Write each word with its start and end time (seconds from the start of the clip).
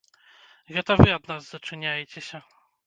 Гэта 0.77 0.97
вы 1.03 1.07
ад 1.19 1.31
нас 1.35 1.43
зачыняецеся. 1.53 2.47